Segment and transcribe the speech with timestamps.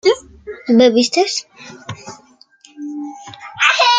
[0.77, 1.21] ¿bebiste?